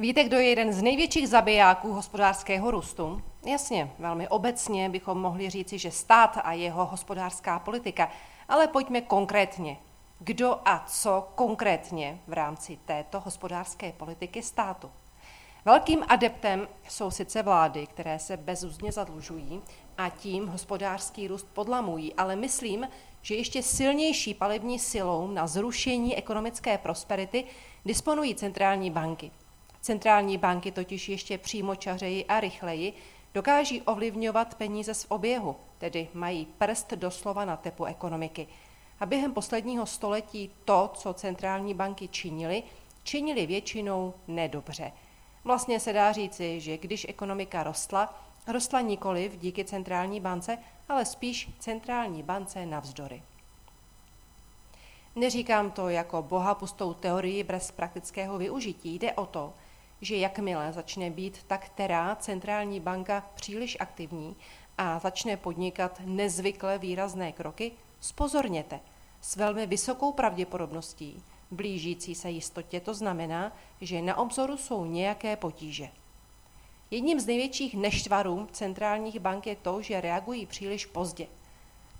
Víte, 0.00 0.24
kdo 0.24 0.38
je 0.38 0.48
jeden 0.48 0.72
z 0.72 0.82
největších 0.82 1.28
zabijáků 1.28 1.92
hospodářského 1.92 2.70
růstu? 2.70 3.22
Jasně, 3.46 3.90
velmi 3.98 4.28
obecně 4.28 4.88
bychom 4.88 5.20
mohli 5.20 5.50
říci, 5.50 5.78
že 5.78 5.90
stát 5.90 6.38
a 6.44 6.52
jeho 6.52 6.86
hospodářská 6.86 7.58
politika, 7.58 8.10
ale 8.48 8.68
pojďme 8.68 9.00
konkrétně. 9.00 9.76
Kdo 10.18 10.60
a 10.64 10.84
co 10.88 11.28
konkrétně 11.34 12.20
v 12.26 12.32
rámci 12.32 12.78
této 12.84 13.20
hospodářské 13.20 13.92
politiky 13.92 14.42
státu? 14.42 14.90
Velkým 15.64 16.04
adeptem 16.08 16.68
jsou 16.88 17.10
sice 17.10 17.42
vlády, 17.42 17.86
které 17.86 18.18
se 18.18 18.36
bezúzně 18.36 18.92
zadlužují 18.92 19.62
a 19.98 20.08
tím 20.08 20.46
hospodářský 20.46 21.28
růst 21.28 21.48
podlamují, 21.52 22.14
ale 22.14 22.36
myslím, 22.36 22.88
že 23.22 23.34
ještě 23.34 23.62
silnější 23.62 24.34
palební 24.34 24.78
silou 24.78 25.26
na 25.26 25.46
zrušení 25.46 26.16
ekonomické 26.16 26.78
prosperity 26.78 27.44
disponují 27.84 28.34
centrální 28.34 28.90
banky. 28.90 29.30
Centrální 29.80 30.38
banky 30.38 30.72
totiž 30.72 31.08
ještě 31.08 31.38
přímočařeji 31.38 32.24
a 32.24 32.40
rychleji 32.40 32.92
dokáží 33.34 33.82
ovlivňovat 33.82 34.54
peníze 34.54 34.94
z 34.94 35.06
oběhu, 35.08 35.56
tedy 35.78 36.08
mají 36.14 36.46
prst 36.58 36.92
doslova 36.92 37.44
na 37.44 37.56
tepu 37.56 37.84
ekonomiky. 37.84 38.48
A 39.00 39.06
během 39.06 39.32
posledního 39.32 39.86
století 39.86 40.50
to, 40.64 40.90
co 40.94 41.12
centrální 41.12 41.74
banky 41.74 42.08
činily, 42.08 42.62
činili 43.02 43.46
většinou 43.46 44.14
nedobře. 44.28 44.92
Vlastně 45.44 45.80
se 45.80 45.92
dá 45.92 46.12
říci, 46.12 46.60
že 46.60 46.78
když 46.78 47.06
ekonomika 47.08 47.62
rostla, 47.62 48.22
rostla 48.46 48.80
nikoliv 48.80 49.38
díky 49.38 49.64
centrální 49.64 50.20
bance, 50.20 50.58
ale 50.88 51.04
spíš 51.04 51.50
centrální 51.58 52.22
bance 52.22 52.66
navzdory. 52.66 53.22
Neříkám 55.16 55.70
to 55.70 55.88
jako 55.88 56.22
boha 56.22 56.54
pustou 56.54 56.94
teorii 56.94 57.44
bez 57.44 57.70
praktického 57.70 58.38
využití. 58.38 58.94
Jde 58.94 59.12
o 59.12 59.26
to, 59.26 59.52
že 60.00 60.16
jakmile 60.16 60.72
začne 60.72 61.10
být 61.10 61.42
ta 61.46 61.58
která 61.58 62.16
centrální 62.16 62.80
banka 62.80 63.30
příliš 63.34 63.76
aktivní 63.80 64.36
a 64.78 64.98
začne 64.98 65.36
podnikat 65.36 66.00
nezvykle 66.04 66.78
výrazné 66.78 67.32
kroky, 67.32 67.72
spozorněte. 68.00 68.80
S 69.20 69.36
velmi 69.36 69.66
vysokou 69.66 70.12
pravděpodobností 70.12 71.22
blížící 71.50 72.14
se 72.14 72.30
jistotě 72.30 72.80
to 72.80 72.94
znamená, 72.94 73.52
že 73.80 74.02
na 74.02 74.16
obzoru 74.16 74.56
jsou 74.56 74.84
nějaké 74.84 75.36
potíže. 75.36 75.88
Jedním 76.90 77.20
z 77.20 77.26
největších 77.26 77.74
neštvarů 77.74 78.48
centrálních 78.52 79.20
bank 79.20 79.46
je 79.46 79.56
to, 79.56 79.82
že 79.82 80.00
reagují 80.00 80.46
příliš 80.46 80.86
pozdě. 80.86 81.26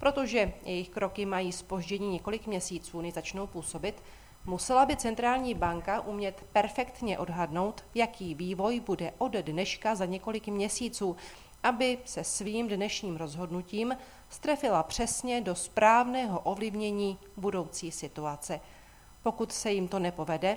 Protože 0.01 0.53
jejich 0.65 0.89
kroky 0.89 1.27
mají 1.27 1.53
spoždění 1.53 2.09
několik 2.09 2.47
měsíců, 2.47 3.01
než 3.01 3.15
začnou 3.15 3.47
působit, 3.47 4.03
musela 4.45 4.87
by 4.87 4.97
centrální 4.97 5.55
banka 5.55 6.01
umět 6.01 6.45
perfektně 6.53 7.19
odhadnout, 7.19 7.85
jaký 7.95 8.35
vývoj 8.35 8.81
bude 8.81 9.13
od 9.19 9.33
dneška 9.33 9.95
za 9.95 10.05
několik 10.05 10.49
měsíců, 10.49 11.17
aby 11.63 11.99
se 12.05 12.25
svým 12.25 12.69
dnešním 12.69 13.17
rozhodnutím 13.17 13.97
strefila 14.29 14.83
přesně 14.83 15.41
do 15.41 15.55
správného 15.55 16.41
ovlivnění 16.41 17.19
budoucí 17.37 17.91
situace. 17.91 18.61
Pokud 19.23 19.53
se 19.53 19.73
jim 19.73 19.89
to 19.89 19.99
nepovede, 19.99 20.57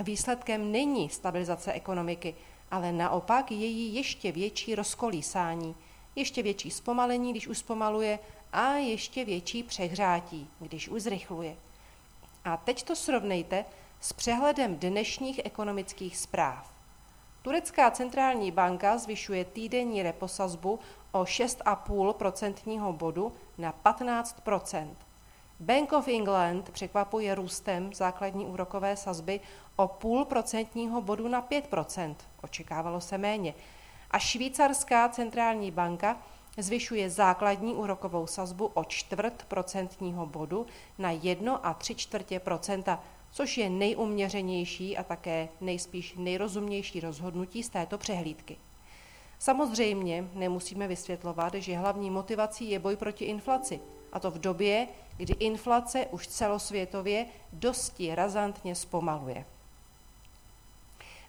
výsledkem 0.00 0.72
není 0.72 1.08
stabilizace 1.08 1.72
ekonomiky, 1.72 2.34
ale 2.70 2.92
naopak 2.92 3.50
její 3.50 3.94
ještě 3.94 4.32
větší 4.32 4.74
rozkolísání, 4.74 5.74
ještě 6.16 6.42
větší 6.42 6.70
zpomalení, 6.70 7.30
když 7.30 7.48
už 7.48 7.58
zpomaluje, 7.58 8.18
a 8.54 8.72
ještě 8.72 9.24
větší 9.24 9.62
přehřátí, 9.62 10.50
když 10.60 10.88
už 10.88 11.02
zrychluje. 11.02 11.56
A 12.44 12.56
teď 12.56 12.82
to 12.82 12.96
srovnejte 12.96 13.64
s 14.00 14.12
přehledem 14.12 14.76
dnešních 14.76 15.40
ekonomických 15.44 16.16
zpráv. 16.16 16.74
Turecká 17.42 17.90
centrální 17.90 18.50
banka 18.50 18.98
zvyšuje 18.98 19.44
týdenní 19.44 20.02
reposazbu 20.02 20.78
o 21.12 21.22
6,5% 21.22 22.92
bodu 22.92 23.32
na 23.58 23.74
15% 23.84 24.88
Bank 25.60 25.92
of 25.92 26.08
England 26.08 26.70
překvapuje 26.70 27.34
růstem 27.34 27.92
základní 27.94 28.46
úrokové 28.46 28.96
sazby 28.96 29.40
o 29.76 29.88
půl 29.88 30.24
procentního 30.24 31.02
bodu 31.02 31.28
na 31.28 31.42
5% 31.42 32.14
očekávalo 32.42 33.00
se 33.00 33.18
méně. 33.18 33.54
A 34.10 34.18
švýcarská 34.18 35.08
centrální 35.08 35.70
banka 35.70 36.16
zvyšuje 36.58 37.10
základní 37.10 37.74
úrokovou 37.74 38.26
sazbu 38.26 38.66
o 38.66 38.84
čtvrt 38.84 39.44
procentního 39.48 40.26
bodu 40.26 40.66
na 40.98 41.10
1 41.10 41.56
a 41.56 41.74
3 41.74 41.94
čtvrtě 41.94 42.40
procenta, 42.40 43.02
což 43.30 43.58
je 43.58 43.70
nejuměřenější 43.70 44.96
a 44.96 45.02
také 45.02 45.48
nejspíš 45.60 46.14
nejrozumnější 46.14 47.00
rozhodnutí 47.00 47.62
z 47.62 47.68
této 47.68 47.98
přehlídky. 47.98 48.56
Samozřejmě 49.38 50.28
nemusíme 50.34 50.88
vysvětlovat, 50.88 51.54
že 51.54 51.76
hlavní 51.76 52.10
motivací 52.10 52.70
je 52.70 52.78
boj 52.78 52.96
proti 52.96 53.24
inflaci, 53.24 53.80
a 54.12 54.20
to 54.20 54.30
v 54.30 54.38
době, 54.38 54.88
kdy 55.16 55.34
inflace 55.38 56.06
už 56.06 56.28
celosvětově 56.28 57.26
dosti 57.52 58.14
razantně 58.14 58.74
zpomaluje. 58.74 59.44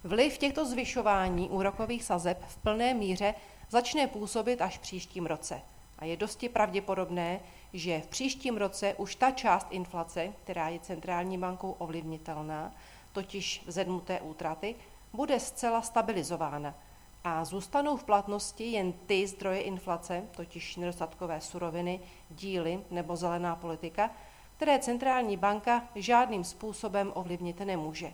Vliv 0.06 0.38
těchto 0.38 0.66
zvyšování 0.66 1.50
úrokových 1.50 2.04
sazeb 2.04 2.44
v 2.48 2.58
plné 2.58 2.94
míře 2.94 3.34
začne 3.70 4.08
působit 4.08 4.62
až 4.62 4.78
v 4.78 4.82
příštím 4.82 5.26
roce. 5.26 5.62
A 6.00 6.06
je 6.06 6.18
dosti 6.18 6.50
pravděpodobné, 6.50 7.40
že 7.74 8.02
v 8.02 8.08
příštím 8.08 8.58
roce 8.58 8.94
už 8.94 9.16
ta 9.16 9.32
část 9.32 9.68
inflace, 9.70 10.34
která 10.44 10.70
je 10.70 10.80
centrální 10.80 11.38
bankou 11.38 11.72
ovlivnitelná, 11.72 12.74
totiž 13.12 13.64
vzedmuté 13.66 14.22
útraty, 14.22 14.76
bude 15.14 15.40
zcela 15.40 15.82
stabilizována 15.82 16.76
a 17.24 17.46
zůstanou 17.46 17.98
v 17.98 18.04
platnosti 18.04 18.64
jen 18.64 18.94
ty 18.94 19.28
zdroje 19.28 19.62
inflace, 19.62 20.24
totiž 20.36 20.76
nedostatkové 20.76 21.42
suroviny, 21.42 22.00
díly 22.30 22.80
nebo 22.92 23.16
zelená 23.16 23.56
politika, 23.56 24.10
které 24.58 24.80
centrální 24.80 25.38
banka 25.38 25.84
žádným 25.96 26.44
způsobem 26.44 27.12
ovlivnit 27.16 27.60
nemůže. 27.60 28.14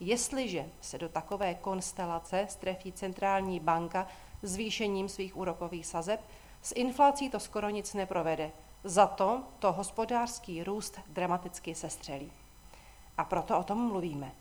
Jestliže 0.00 0.66
se 0.80 0.98
do 0.98 1.08
takové 1.08 1.54
konstelace 1.54 2.46
strefí 2.50 2.92
centrální 2.92 3.60
banka 3.60 4.06
zvýšením 4.42 5.08
svých 5.08 5.36
úrokových 5.36 5.86
sazeb, 5.86 6.20
s 6.62 6.72
inflací 6.74 7.30
to 7.30 7.40
skoro 7.40 7.68
nic 7.68 7.94
neprovede. 7.94 8.50
Za 8.84 9.06
to 9.06 9.42
to 9.58 9.72
hospodářský 9.72 10.64
růst 10.64 11.00
dramaticky 11.08 11.74
sestřelí. 11.74 12.32
A 13.18 13.24
proto 13.24 13.58
o 13.58 13.62
tom 13.62 13.88
mluvíme. 13.88 14.32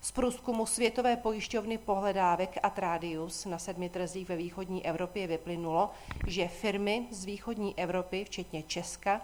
Z 0.00 0.12
průzkumu 0.12 0.66
Světové 0.66 1.16
pojišťovny 1.16 1.78
pohledávek 1.78 2.58
a 2.62 2.72
na 3.46 3.58
sedmi 3.58 3.88
trzích 3.88 4.28
ve 4.28 4.36
východní 4.36 4.86
Evropě 4.86 5.26
vyplynulo, 5.26 5.90
že 6.26 6.48
firmy 6.48 7.06
z 7.10 7.24
východní 7.24 7.78
Evropy, 7.78 8.24
včetně 8.24 8.62
Česka, 8.62 9.20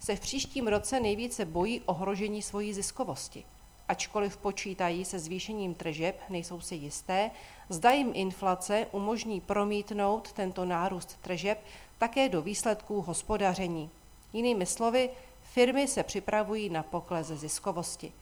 se 0.00 0.16
v 0.16 0.20
příštím 0.20 0.68
roce 0.68 1.00
nejvíce 1.00 1.44
bojí 1.44 1.82
ohrožení 1.86 2.42
svojí 2.42 2.72
ziskovosti. 2.72 3.44
Ačkoliv 3.88 4.36
počítají 4.36 5.04
se 5.04 5.18
zvýšením 5.18 5.74
tržeb, 5.74 6.20
nejsou 6.28 6.60
si 6.60 6.74
jisté, 6.74 7.30
zda 7.68 7.90
jim 7.90 8.10
inflace 8.14 8.86
umožní 8.92 9.40
promítnout 9.40 10.32
tento 10.32 10.64
nárůst 10.64 11.18
tržeb 11.20 11.64
také 11.98 12.28
do 12.28 12.42
výsledků 12.42 13.02
hospodaření. 13.02 13.90
Jinými 14.32 14.66
slovy, 14.66 15.10
firmy 15.42 15.88
se 15.88 16.02
připravují 16.02 16.70
na 16.70 16.82
pokles 16.82 17.26
ziskovosti 17.26 18.12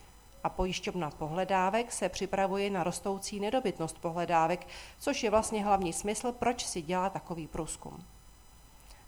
a 0.45 0.49
pojišťovna 0.49 1.11
pohledávek 1.11 1.93
se 1.93 2.09
připravuje 2.09 2.71
na 2.71 2.85
rostoucí 2.85 3.41
nedobytnost 3.41 3.99
pohledávek, 3.99 4.67
což 4.99 5.23
je 5.23 5.31
vlastně 5.31 5.65
hlavní 5.65 5.93
smysl, 5.93 6.33
proč 6.33 6.67
si 6.67 6.83
dělá 6.83 7.11
takový 7.11 7.47
průzkum. 7.47 8.05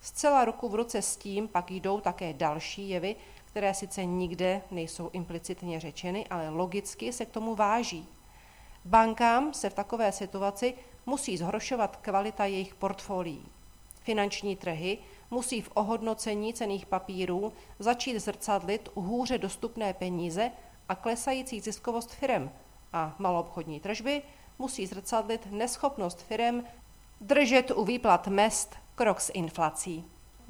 Zcela 0.00 0.44
ruku 0.44 0.68
v 0.68 0.74
ruce 0.74 1.02
s 1.02 1.16
tím 1.16 1.48
pak 1.48 1.70
jdou 1.70 2.00
také 2.00 2.32
další 2.32 2.88
jevy, 2.88 3.16
které 3.56 3.74
sice 3.74 4.04
nikde 4.04 4.62
nejsou 4.70 5.10
implicitně 5.12 5.80
řečeny, 5.80 6.26
ale 6.30 6.48
logicky 6.48 7.12
se 7.12 7.24
k 7.24 7.30
tomu 7.30 7.54
váží. 7.54 8.08
Bankám 8.84 9.54
se 9.54 9.70
v 9.70 9.74
takové 9.74 10.12
situaci 10.12 10.74
musí 11.06 11.36
zhoršovat 11.36 11.96
kvalita 11.96 12.44
jejich 12.44 12.74
portfolií. 12.74 13.46
Finanční 14.00 14.56
trhy 14.56 14.98
musí 15.30 15.60
v 15.60 15.70
ohodnocení 15.74 16.54
cených 16.54 16.86
papírů 16.86 17.52
začít 17.78 18.18
zrcadlit 18.18 18.88
hůře 18.94 19.38
dostupné 19.38 19.94
peníze 19.94 20.50
a 20.88 20.94
klesající 20.94 21.60
ziskovost 21.60 22.10
firem 22.10 22.50
a 22.92 23.16
maloobchodní 23.18 23.80
tržby 23.80 24.22
musí 24.58 24.86
zrcadlit 24.86 25.48
neschopnost 25.50 26.22
firem 26.22 26.64
držet 27.20 27.70
u 27.70 27.84
výplat 27.84 28.28
mest 28.28 28.76
krok 28.94 29.20
s 29.20 29.32
inflací. 29.34 30.15